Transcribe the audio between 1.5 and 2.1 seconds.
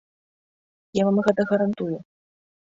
гарантую.